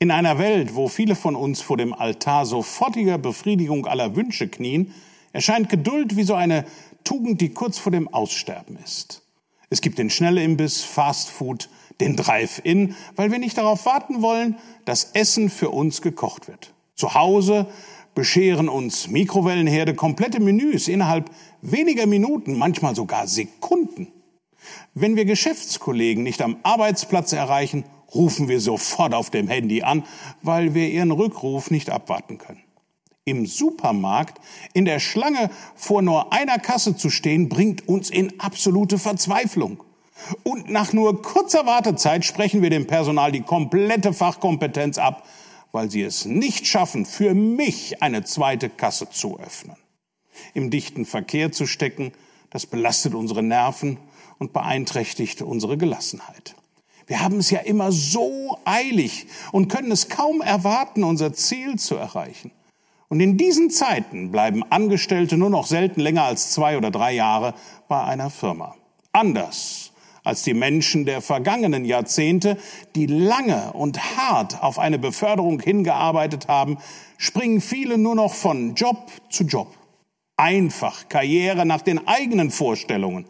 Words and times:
In 0.00 0.12
einer 0.12 0.38
Welt, 0.38 0.76
wo 0.76 0.86
viele 0.86 1.16
von 1.16 1.34
uns 1.34 1.60
vor 1.60 1.76
dem 1.76 1.92
Altar 1.92 2.46
sofortiger 2.46 3.18
Befriedigung 3.18 3.84
aller 3.86 4.14
Wünsche 4.14 4.46
knien, 4.46 4.94
erscheint 5.32 5.68
Geduld 5.68 6.16
wie 6.16 6.22
so 6.22 6.34
eine 6.34 6.64
Tugend, 7.02 7.40
die 7.40 7.48
kurz 7.48 7.78
vor 7.78 7.90
dem 7.90 8.06
Aussterben 8.06 8.78
ist. 8.84 9.22
Es 9.70 9.80
gibt 9.80 9.98
den 9.98 10.08
Schnellimbiss, 10.08 10.84
Fast 10.84 11.30
Food, 11.30 11.68
den 12.00 12.14
Drive-In, 12.14 12.94
weil 13.16 13.32
wir 13.32 13.40
nicht 13.40 13.58
darauf 13.58 13.86
warten 13.86 14.22
wollen, 14.22 14.56
dass 14.84 15.10
Essen 15.14 15.50
für 15.50 15.70
uns 15.70 16.00
gekocht 16.00 16.46
wird. 16.46 16.72
Zu 16.94 17.14
Hause 17.14 17.66
bescheren 18.14 18.68
uns 18.68 19.08
Mikrowellenherde 19.08 19.94
komplette 19.94 20.38
Menüs 20.38 20.86
innerhalb 20.86 21.28
weniger 21.60 22.06
Minuten, 22.06 22.56
manchmal 22.56 22.94
sogar 22.94 23.26
Sekunden. 23.26 24.12
Wenn 24.94 25.16
wir 25.16 25.24
Geschäftskollegen 25.24 26.22
nicht 26.22 26.40
am 26.40 26.58
Arbeitsplatz 26.62 27.32
erreichen, 27.32 27.84
rufen 28.14 28.48
wir 28.48 28.60
sofort 28.60 29.14
auf 29.14 29.30
dem 29.30 29.48
Handy 29.48 29.82
an, 29.82 30.04
weil 30.42 30.74
wir 30.74 30.88
ihren 30.88 31.10
Rückruf 31.10 31.70
nicht 31.70 31.90
abwarten 31.90 32.38
können. 32.38 32.62
Im 33.24 33.44
Supermarkt 33.44 34.40
in 34.72 34.86
der 34.86 35.00
Schlange 35.00 35.50
vor 35.74 36.00
nur 36.00 36.32
einer 36.32 36.58
Kasse 36.58 36.96
zu 36.96 37.10
stehen, 37.10 37.48
bringt 37.48 37.86
uns 37.86 38.08
in 38.08 38.40
absolute 38.40 38.98
Verzweiflung. 38.98 39.82
Und 40.42 40.70
nach 40.70 40.92
nur 40.92 41.22
kurzer 41.22 41.66
Wartezeit 41.66 42.24
sprechen 42.24 42.62
wir 42.62 42.70
dem 42.70 42.86
Personal 42.86 43.30
die 43.30 43.42
komplette 43.42 44.12
Fachkompetenz 44.12 44.98
ab, 44.98 45.26
weil 45.72 45.90
sie 45.90 46.02
es 46.02 46.24
nicht 46.24 46.66
schaffen, 46.66 47.04
für 47.04 47.34
mich 47.34 48.02
eine 48.02 48.24
zweite 48.24 48.70
Kasse 48.70 49.10
zu 49.10 49.38
öffnen. 49.38 49.76
Im 50.54 50.70
dichten 50.70 51.04
Verkehr 51.04 51.52
zu 51.52 51.66
stecken, 51.66 52.12
das 52.50 52.66
belastet 52.66 53.14
unsere 53.14 53.42
Nerven 53.42 53.98
und 54.38 54.52
beeinträchtigt 54.52 55.42
unsere 55.42 55.76
Gelassenheit. 55.76 56.54
Wir 57.08 57.20
haben 57.22 57.38
es 57.38 57.50
ja 57.50 57.60
immer 57.60 57.90
so 57.90 58.58
eilig 58.64 59.26
und 59.50 59.68
können 59.68 59.90
es 59.90 60.08
kaum 60.08 60.42
erwarten, 60.42 61.02
unser 61.02 61.32
Ziel 61.32 61.76
zu 61.76 61.96
erreichen. 61.96 62.52
Und 63.08 63.20
in 63.20 63.38
diesen 63.38 63.70
Zeiten 63.70 64.30
bleiben 64.30 64.62
Angestellte 64.70 65.38
nur 65.38 65.48
noch 65.48 65.66
selten 65.66 66.00
länger 66.00 66.24
als 66.24 66.50
zwei 66.52 66.76
oder 66.76 66.90
drei 66.90 67.12
Jahre 67.12 67.54
bei 67.88 68.04
einer 68.04 68.28
Firma. 68.28 68.76
Anders 69.12 69.92
als 70.22 70.42
die 70.42 70.52
Menschen 70.52 71.06
der 71.06 71.22
vergangenen 71.22 71.86
Jahrzehnte, 71.86 72.58
die 72.94 73.06
lange 73.06 73.72
und 73.72 74.18
hart 74.18 74.62
auf 74.62 74.78
eine 74.78 74.98
Beförderung 74.98 75.58
hingearbeitet 75.58 76.48
haben, 76.48 76.76
springen 77.16 77.62
viele 77.62 77.96
nur 77.96 78.14
noch 78.14 78.34
von 78.34 78.74
Job 78.74 79.10
zu 79.30 79.44
Job. 79.44 79.74
Einfach 80.36 81.08
Karriere 81.08 81.64
nach 81.64 81.80
den 81.80 82.06
eigenen 82.06 82.50
Vorstellungen 82.50 83.24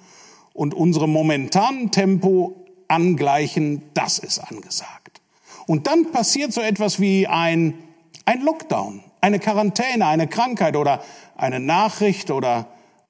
und 0.53 0.75
unserem 0.75 1.12
momentanen 1.12 1.93
Tempo 1.93 2.68
angleichen, 2.89 3.83
das 3.94 4.19
ist 4.19 4.39
angesagt. 4.39 5.20
Und 5.67 5.86
dann 5.86 6.11
passiert 6.12 6.53
so 6.53 6.61
etwas 6.61 7.00
wie 7.00 7.27
ein, 7.27 7.75
ein 8.25 8.42
Lockdown, 8.42 9.03
eine 9.20 9.39
Quarantäne, 9.39 10.06
eine 10.06 10.27
Krankheit 10.27 10.77
oder 10.77 11.03
eine 11.36 11.61
Nachricht 11.61 12.31
oder 12.31 12.69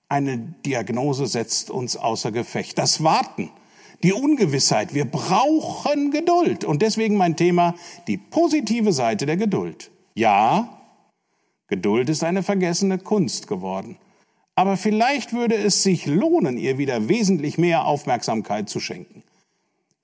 eine 0.09 0.39
Diagnose 0.39 1.27
setzt 1.27 1.71
uns 1.71 1.97
außer 1.97 2.33
Gefecht. 2.33 2.79
Das 2.79 3.03
Warten, 3.05 3.51
die 4.03 4.13
Ungewissheit, 4.13 4.95
wir 4.95 5.05
brauchen 5.05 6.11
Geduld. 6.11 6.65
Und 6.65 6.83
deswegen 6.83 7.17
mein 7.17 7.37
Thema, 7.37 7.75
die 8.07 8.17
positive 8.17 8.93
Seite 8.93 9.27
der 9.27 9.37
Geduld. 9.37 9.91
Ja, 10.15 10.81
Geduld 11.69 12.09
ist 12.09 12.25
eine 12.25 12.43
vergessene 12.43 12.99
Kunst 12.99 13.47
geworden. 13.47 13.99
Aber 14.55 14.77
vielleicht 14.77 15.33
würde 15.33 15.55
es 15.55 15.83
sich 15.83 16.07
lohnen, 16.07 16.59
ihr 16.59 16.79
wieder 16.79 17.09
wesentlich 17.09 17.59
mehr 17.59 17.85
Aufmerksamkeit 17.85 18.69
zu 18.69 18.81
schenken. 18.81 19.23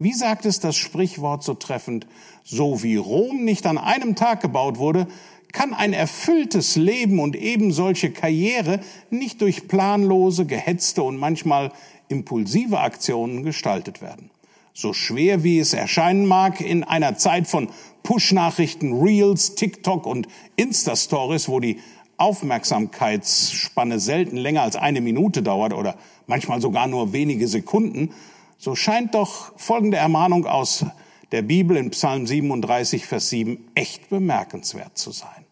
Wie 0.01 0.13
sagt 0.13 0.45
es 0.45 0.59
das 0.59 0.75
Sprichwort 0.75 1.45
so 1.45 1.55
treffend, 1.55 2.09
so 2.43 2.83
wie 2.83 2.97
Rom 2.97 3.45
nicht 3.45 3.65
an 3.65 3.79
einem 3.79 4.17
Tag 4.17 4.41
gebaut 4.41 4.79
wurde, 4.79 5.07
kann 5.53 5.73
ein 5.73 5.93
erfülltes 5.93 6.75
Leben 6.75 7.21
und 7.21 7.37
eben 7.37 7.73
solche 7.73 8.11
Karriere 8.11 8.81
nicht 9.11 9.41
durch 9.41 9.69
planlose, 9.69 10.47
gehetzte 10.47 11.05
und 11.05 11.17
manchmal 11.17 11.71
impulsive 12.09 12.81
Aktionen 12.81 13.45
gestaltet 13.45 14.03
werden. 14.03 14.31
So 14.73 14.93
schwer 14.93 15.45
wie 15.45 15.61
es 15.61 15.73
erscheinen 15.75 16.27
mag, 16.27 16.61
in 16.61 16.83
einer 16.83 17.17
Zeit 17.17 17.47
von 17.47 17.69
Push-Nachrichten, 18.03 19.01
Reels, 19.01 19.55
TikTok 19.55 20.07
und 20.07 20.27
Insta-Stories, 20.57 21.49
wo 21.49 21.61
die 21.61 21.79
Aufmerksamkeitsspanne 22.17 24.01
selten 24.01 24.37
länger 24.37 24.63
als 24.63 24.75
eine 24.75 25.01
Minute 25.01 25.45
dauert 25.45 25.73
oder 25.73 25.95
manchmal 26.27 26.61
sogar 26.61 26.89
nur 26.89 27.13
wenige 27.13 27.47
Sekunden, 27.47 28.11
so 28.59 28.75
scheint 28.75 29.15
doch 29.15 29.53
folgende 29.59 29.97
Ermahnung 29.97 30.47
aus 30.47 30.85
der 31.33 31.43
Bibel 31.43 31.77
in 31.77 31.91
Psalm 31.91 32.27
37, 32.27 33.07
Vers 33.07 33.29
7 33.31 33.69
echt 33.75 34.09
bemerkenswert 34.09 34.97
zu 34.97 35.11
sein. 35.11 35.45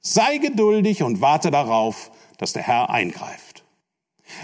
Sei 0.00 0.38
geduldig 0.38 1.02
und 1.02 1.20
warte 1.20 1.50
darauf, 1.50 2.10
dass 2.38 2.52
der 2.52 2.62
Herr 2.62 2.90
eingreift. 2.90 3.62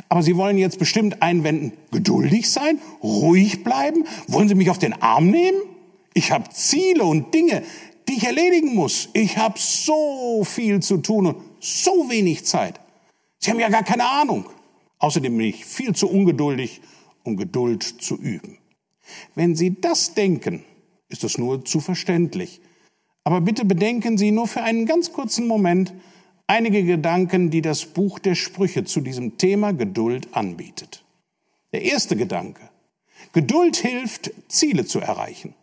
Aber 0.09 0.23
Sie 0.23 0.37
wollen 0.37 0.59
jetzt 0.59 0.79
bestimmt 0.79 1.23
einwenden, 1.23 1.73
geduldig 1.91 2.51
sein, 2.51 2.79
ruhig 3.03 3.65
bleiben? 3.65 4.05
Wollen 4.27 4.49
Sie 4.49 4.55
mich 4.55 4.71
auf 4.71 4.79
den 4.79 5.01
Arm 5.03 5.31
nehmen? 5.31 5.59
Ich 6.15 6.33
habe 6.33 6.51
Ziele 6.51 7.05
und 7.05 7.33
Dinge, 7.35 7.63
die 8.09 8.17
ich 8.17 8.25
erledigen 8.25 8.75
muss. 8.75 9.09
Ich 9.13 9.39
habe 9.39 9.59
so 9.59 10.45
viel 10.45 10.81
zu 10.81 10.99
tun 10.99 11.27
und 11.27 11.37
so 11.61 12.11
wenig 12.11 12.45
Zeit. 12.45 12.81
Sie 13.39 13.51
haben 13.51 13.61
ja 13.61 13.69
gar 13.69 13.85
keine 13.85 14.09
Ahnung. 14.09 14.47
Außerdem 14.99 15.37
bin 15.37 15.47
ich 15.47 15.65
viel 15.65 15.95
zu 15.95 16.09
ungeduldig 16.09 16.81
um 17.25 17.37
Geduld 17.37 17.83
zu 17.83 18.17
üben. 18.17 18.59
Wenn 19.35 19.57
Sie 19.57 19.81
das 19.81 20.15
denken, 20.15 20.65
ist 21.09 21.25
es 21.25 21.39
nur 21.39 21.65
zu 21.65 21.81
verständlich. 21.81 22.61
Aber 23.25 23.41
bitte 23.41 23.65
bedenken 23.65 24.19
Sie 24.19 24.31
nur 24.31 24.47
für 24.47 24.63
einen 24.63 24.87
ganz 24.87 25.13
kurzen 25.13 25.47
Moment 25.47 25.95
einige 26.47 26.85
Gedanken, 26.85 27.51
die 27.51 27.63
das 27.63 27.87
Buch 27.87 28.19
der 28.19 28.35
Sprüche 28.35 28.85
zu 28.85 29.01
diesem 29.01 29.39
Thema 29.39 29.73
Geduld 29.73 30.35
anbietet. 30.35 31.05
Der 31.73 31.83
erste 31.83 32.17
Gedanke. 32.17 32.63
Geduld 33.33 33.77
hilft, 33.77 34.31
Ziele 34.49 34.87
zu 34.87 35.01
erreichen. 35.01 35.55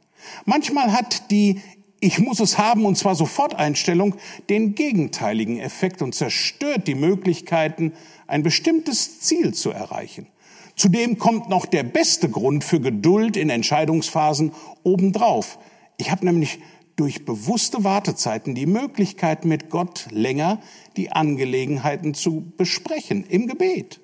Manchmal 0.46 0.92
hat 0.92 1.32
die 1.32 1.62
ich 2.06 2.20
muss 2.20 2.40
es 2.40 2.58
haben 2.60 2.86
und 2.86 2.98
zwar 2.98 3.16
sofort 3.16 3.56
Einstellung 3.56 4.16
den 4.50 4.76
gegenteiligen 4.76 5.60
Effekt 5.60 6.02
und 6.04 6.14
zerstört 6.14 6.88
die 6.88 6.94
Möglichkeiten, 6.94 7.94
ein 8.28 8.44
bestimmtes 8.44 9.22
Ziel 9.22 9.56
zu 9.56 9.72
erreichen. 9.72 10.28
Zudem 10.76 11.18
kommt 11.18 11.50
noch 11.50 11.66
der 11.66 11.84
beste 11.84 12.30
Grund 12.30 12.64
für 12.64 12.80
Geduld 12.80 13.38
in 13.38 13.50
Entscheidungsphasen 13.50 14.52
obendrauf. 14.84 15.58
Ich 15.98 16.12
habe 16.12 16.26
nämlich 16.26 16.60
durch 16.96 17.26
bewusste 17.26 17.84
Wartezeiten 17.84 18.56
die 18.56 18.66
Möglichkeit, 18.66 19.46
mit 19.46 19.70
Gott 19.70 20.08
länger 20.12 20.60
die 20.98 21.12
Angelegenheiten 21.12 22.14
zu 22.14 22.54
besprechen 22.58 23.26
im 23.28 23.48
Gebet. 23.48 24.00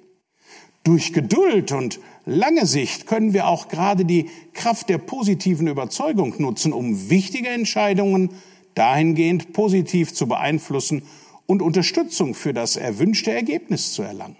Durch 0.84 1.14
Geduld 1.14 1.72
und 1.72 2.00
lange 2.26 2.66
Sicht 2.66 3.06
können 3.06 3.34
wir 3.34 3.48
auch 3.48 3.68
gerade 3.68 4.04
die 4.04 4.30
Kraft 4.54 4.90
der 4.90 4.98
positiven 4.98 5.68
Überzeugung 5.68 6.36
nutzen, 6.40 6.74
um 6.74 7.10
wichtige 7.10 7.50
Entscheidungen 7.50 8.32
dahingehend 8.74 9.54
positiv 9.54 10.14
zu 10.14 10.28
beeinflussen 10.28 11.04
und 11.46 11.62
Unterstützung 11.62 12.34
für 12.34 12.54
das 12.54 12.78
erwünschte 12.78 13.32
Ergebnis 13.32 13.94
zu 13.94 14.02
erlangen. 14.02 14.38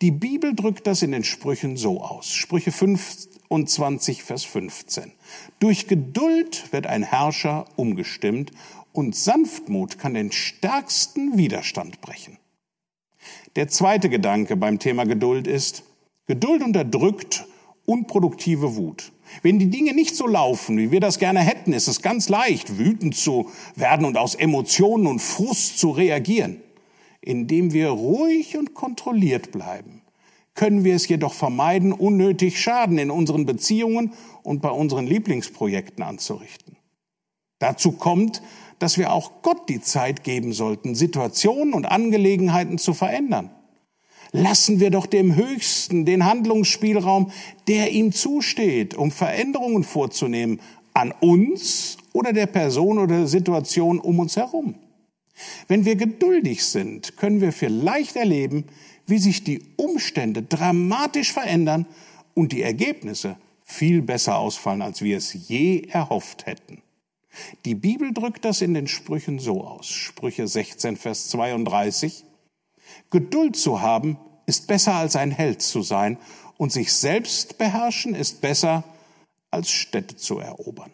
Die 0.00 0.10
Bibel 0.10 0.54
drückt 0.54 0.86
das 0.86 1.02
in 1.02 1.12
den 1.12 1.24
Sprüchen 1.24 1.76
so 1.76 2.02
aus. 2.02 2.32
Sprüche 2.32 2.72
25, 2.72 4.22
Vers 4.22 4.44
15. 4.44 5.12
Durch 5.58 5.86
Geduld 5.86 6.72
wird 6.72 6.86
ein 6.86 7.02
Herrscher 7.02 7.66
umgestimmt 7.76 8.52
und 8.92 9.16
Sanftmut 9.16 9.98
kann 9.98 10.14
den 10.14 10.32
stärksten 10.32 11.36
Widerstand 11.36 12.00
brechen. 12.00 12.38
Der 13.56 13.68
zweite 13.68 14.08
Gedanke 14.08 14.56
beim 14.56 14.78
Thema 14.78 15.04
Geduld 15.04 15.46
ist, 15.46 15.84
Geduld 16.26 16.62
unterdrückt 16.62 17.46
unproduktive 17.86 18.76
Wut. 18.76 19.12
Wenn 19.42 19.58
die 19.58 19.70
Dinge 19.70 19.94
nicht 19.94 20.16
so 20.16 20.26
laufen, 20.26 20.78
wie 20.78 20.90
wir 20.90 21.00
das 21.00 21.18
gerne 21.18 21.40
hätten, 21.40 21.72
ist 21.72 21.88
es 21.88 22.02
ganz 22.02 22.28
leicht, 22.28 22.78
wütend 22.78 23.16
zu 23.16 23.50
werden 23.74 24.06
und 24.06 24.16
aus 24.16 24.34
Emotionen 24.34 25.06
und 25.06 25.20
Frust 25.20 25.78
zu 25.78 25.90
reagieren. 25.90 26.60
Indem 27.24 27.72
wir 27.72 27.88
ruhig 27.88 28.58
und 28.58 28.74
kontrolliert 28.74 29.50
bleiben, 29.50 30.02
können 30.54 30.84
wir 30.84 30.94
es 30.94 31.08
jedoch 31.08 31.32
vermeiden, 31.32 31.92
unnötig 31.94 32.60
Schaden 32.60 32.98
in 32.98 33.10
unseren 33.10 33.46
Beziehungen 33.46 34.12
und 34.42 34.60
bei 34.60 34.70
unseren 34.70 35.06
Lieblingsprojekten 35.06 36.04
anzurichten. 36.04 36.76
Dazu 37.58 37.92
kommt, 37.92 38.42
dass 38.78 38.98
wir 38.98 39.10
auch 39.10 39.40
Gott 39.40 39.70
die 39.70 39.80
Zeit 39.80 40.22
geben 40.22 40.52
sollten, 40.52 40.94
Situationen 40.94 41.72
und 41.72 41.86
Angelegenheiten 41.86 42.76
zu 42.76 42.92
verändern. 42.92 43.50
Lassen 44.32 44.78
wir 44.78 44.90
doch 44.90 45.06
dem 45.06 45.34
Höchsten 45.34 46.04
den 46.04 46.26
Handlungsspielraum, 46.26 47.32
der 47.68 47.92
ihm 47.92 48.12
zusteht, 48.12 48.94
um 48.94 49.10
Veränderungen 49.10 49.82
vorzunehmen, 49.82 50.60
an 50.92 51.14
uns 51.20 51.96
oder 52.12 52.34
der 52.34 52.46
Person 52.46 52.98
oder 52.98 53.16
der 53.16 53.26
Situation 53.28 53.98
um 53.98 54.18
uns 54.18 54.36
herum. 54.36 54.74
Wenn 55.68 55.84
wir 55.84 55.96
geduldig 55.96 56.64
sind, 56.64 57.16
können 57.16 57.40
wir 57.40 57.52
vielleicht 57.52 58.16
erleben, 58.16 58.64
wie 59.06 59.18
sich 59.18 59.44
die 59.44 59.62
Umstände 59.76 60.42
dramatisch 60.42 61.32
verändern 61.32 61.86
und 62.34 62.52
die 62.52 62.62
Ergebnisse 62.62 63.36
viel 63.64 64.02
besser 64.02 64.38
ausfallen, 64.38 64.82
als 64.82 65.02
wir 65.02 65.16
es 65.16 65.48
je 65.48 65.82
erhofft 65.88 66.46
hätten. 66.46 66.82
Die 67.64 67.74
Bibel 67.74 68.12
drückt 68.12 68.44
das 68.44 68.60
in 68.60 68.74
den 68.74 68.86
Sprüchen 68.86 69.38
so 69.38 69.64
aus. 69.64 69.88
Sprüche 69.88 70.46
16, 70.46 70.96
Vers 70.96 71.28
32. 71.28 72.24
Geduld 73.10 73.56
zu 73.56 73.80
haben 73.80 74.18
ist 74.46 74.66
besser 74.66 74.94
als 74.94 75.16
ein 75.16 75.30
Held 75.30 75.62
zu 75.62 75.82
sein 75.82 76.18
und 76.56 76.70
sich 76.72 76.92
selbst 76.92 77.58
beherrschen 77.58 78.14
ist 78.14 78.40
besser 78.40 78.84
als 79.50 79.70
Städte 79.70 80.16
zu 80.16 80.38
erobern. 80.38 80.92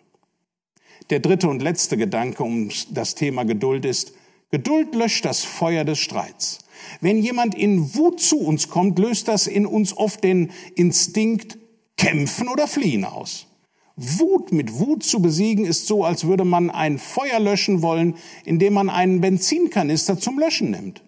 Der 1.10 1.20
dritte 1.20 1.48
und 1.48 1.60
letzte 1.60 1.96
Gedanke 1.96 2.42
um 2.42 2.70
das 2.90 3.14
Thema 3.14 3.44
Geduld 3.44 3.84
ist, 3.84 4.12
Geduld 4.50 4.94
löscht 4.94 5.24
das 5.24 5.44
Feuer 5.44 5.84
des 5.84 5.98
Streits. 5.98 6.58
Wenn 7.00 7.22
jemand 7.22 7.54
in 7.54 7.94
Wut 7.94 8.20
zu 8.20 8.38
uns 8.38 8.68
kommt, 8.68 8.98
löst 8.98 9.28
das 9.28 9.46
in 9.46 9.64
uns 9.64 9.96
oft 9.96 10.24
den 10.24 10.50
Instinkt 10.74 11.58
kämpfen 11.96 12.48
oder 12.48 12.66
fliehen 12.66 13.04
aus. 13.04 13.46
Wut 13.94 14.50
mit 14.50 14.78
Wut 14.78 15.04
zu 15.04 15.20
besiegen 15.20 15.66
ist 15.66 15.86
so, 15.86 16.04
als 16.04 16.26
würde 16.26 16.44
man 16.44 16.70
ein 16.70 16.98
Feuer 16.98 17.38
löschen 17.38 17.82
wollen, 17.82 18.14
indem 18.44 18.72
man 18.72 18.88
einen 18.88 19.20
Benzinkanister 19.20 20.18
zum 20.18 20.38
Löschen 20.38 20.70
nimmt. 20.70 21.02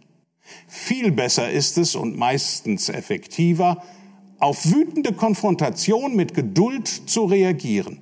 Viel 0.69 1.11
besser 1.11 1.50
ist 1.50 1.79
es 1.79 1.97
und 1.97 2.17
meistens 2.17 2.91
effektiver, 2.91 3.83
auf 4.39 4.71
wütende 4.71 5.12
Konfrontation 5.15 6.15
mit 6.15 6.35
Geduld 6.35 6.89
zu 6.89 7.25
reagieren, 7.25 8.00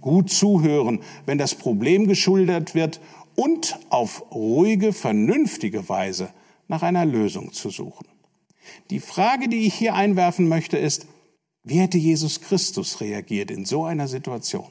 gut 0.00 0.30
zuhören, 0.30 1.00
wenn 1.26 1.38
das 1.38 1.54
Problem 1.54 2.08
geschuldet 2.08 2.74
wird 2.74 3.00
und 3.36 3.78
auf 3.90 4.30
ruhige, 4.32 4.92
vernünftige 4.92 5.88
Weise 5.88 6.32
nach 6.68 6.82
einer 6.82 7.04
Lösung 7.04 7.52
zu 7.52 7.70
suchen. 7.70 8.06
Die 8.90 9.00
Frage, 9.00 9.48
die 9.48 9.66
ich 9.66 9.74
hier 9.74 9.94
einwerfen 9.94 10.48
möchte, 10.48 10.76
ist, 10.78 11.06
wie 11.62 11.78
hätte 11.78 11.98
Jesus 11.98 12.40
Christus 12.40 13.00
reagiert 13.00 13.50
in 13.50 13.64
so 13.64 13.84
einer 13.84 14.08
Situation? 14.08 14.70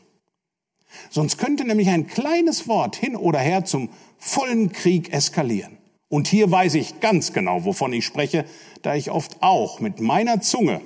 Sonst 1.10 1.38
könnte 1.38 1.65
nämlich 1.65 1.89
ein 1.89 2.07
kleines 2.07 2.68
Wort 2.68 2.95
hin 2.95 3.15
oder 3.15 3.39
her 3.39 3.65
zum 3.65 3.89
vollen 4.18 4.71
Krieg 4.71 5.12
eskalieren. 5.12 5.77
Und 6.10 6.27
hier 6.27 6.51
weiß 6.51 6.75
ich 6.75 7.00
ganz 7.00 7.33
genau, 7.33 7.65
wovon 7.65 7.92
ich 7.94 8.06
spreche, 8.06 8.45
da 8.83 8.95
ich 8.95 9.10
oft 9.10 9.42
auch 9.42 9.80
mit 9.80 10.00
meiner 10.00 10.42
Zunge 10.42 10.81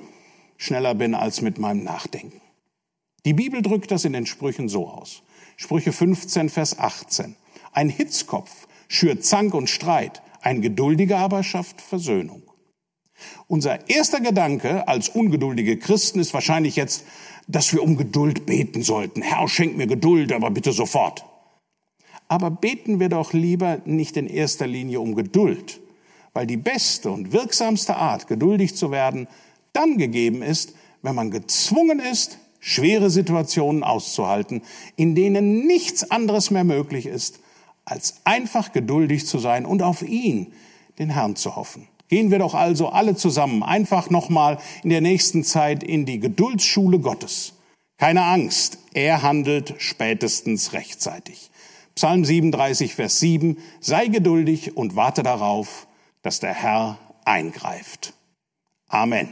schneller 0.56 0.94
bin 0.94 1.14
als 1.14 1.42
mit 1.42 1.58
meinem 1.58 1.84
Nachdenken. 1.84 2.40
Die 3.26 3.34
Bibel 3.34 3.60
drückt 3.60 3.90
das 3.90 4.06
in 4.06 4.14
den 4.14 4.24
Sprüchen 4.24 4.70
so 4.70 4.88
aus. 4.88 5.22
Sprüche 5.56 5.92
15, 5.92 6.48
Vers 6.48 6.78
18. 6.78 7.36
Ein 7.72 7.88
Hitzkopf 7.88 8.68
schürt 8.88 9.24
Zank 9.24 9.54
und 9.54 9.68
Streit, 9.68 10.22
ein 10.40 10.62
Geduldiger 10.62 11.18
aber 11.18 11.42
schafft 11.42 11.80
Versöhnung. 11.80 12.42
Unser 13.46 13.88
erster 13.88 14.20
Gedanke 14.20 14.86
als 14.86 15.08
ungeduldige 15.08 15.78
Christen 15.78 16.20
ist 16.20 16.34
wahrscheinlich 16.34 16.76
jetzt, 16.76 17.04
dass 17.48 17.72
wir 17.72 17.82
um 17.82 17.96
Geduld 17.96 18.46
beten 18.46 18.82
sollten. 18.82 19.22
Herr, 19.22 19.48
schenk 19.48 19.76
mir 19.76 19.86
Geduld, 19.86 20.32
aber 20.32 20.50
bitte 20.50 20.72
sofort. 20.72 21.24
Aber 22.28 22.50
beten 22.50 23.00
wir 23.00 23.08
doch 23.08 23.32
lieber 23.32 23.80
nicht 23.86 24.16
in 24.16 24.26
erster 24.26 24.66
Linie 24.66 25.00
um 25.00 25.14
Geduld, 25.14 25.80
weil 26.34 26.46
die 26.46 26.58
beste 26.58 27.10
und 27.10 27.32
wirksamste 27.32 27.96
Art, 27.96 28.28
geduldig 28.28 28.76
zu 28.76 28.90
werden, 28.90 29.28
dann 29.72 29.96
gegeben 29.96 30.42
ist, 30.42 30.74
wenn 31.02 31.14
man 31.14 31.30
gezwungen 31.30 32.00
ist, 32.00 32.38
schwere 32.60 33.08
Situationen 33.08 33.82
auszuhalten, 33.82 34.62
in 34.96 35.14
denen 35.14 35.66
nichts 35.66 36.10
anderes 36.10 36.50
mehr 36.50 36.64
möglich 36.64 37.06
ist, 37.06 37.40
als 37.90 38.20
einfach 38.24 38.72
geduldig 38.72 39.26
zu 39.26 39.38
sein 39.38 39.66
und 39.66 39.82
auf 39.82 40.02
ihn, 40.02 40.52
den 40.98 41.10
Herrn, 41.10 41.36
zu 41.36 41.56
hoffen. 41.56 41.88
Gehen 42.08 42.30
wir 42.30 42.38
doch 42.38 42.54
also 42.54 42.88
alle 42.88 43.16
zusammen 43.16 43.62
einfach 43.62 44.10
nochmal 44.10 44.58
in 44.82 44.90
der 44.90 45.00
nächsten 45.00 45.44
Zeit 45.44 45.82
in 45.82 46.06
die 46.06 46.20
Geduldsschule 46.20 46.98
Gottes. 47.00 47.54
Keine 47.98 48.24
Angst, 48.24 48.78
er 48.94 49.22
handelt 49.22 49.74
spätestens 49.78 50.72
rechtzeitig. 50.72 51.50
Psalm 51.94 52.24
37, 52.24 52.94
Vers 52.94 53.18
7, 53.20 53.58
sei 53.80 54.06
geduldig 54.06 54.76
und 54.76 54.94
warte 54.94 55.22
darauf, 55.22 55.88
dass 56.22 56.40
der 56.40 56.54
Herr 56.54 56.98
eingreift. 57.24 58.14
Amen. 58.88 59.28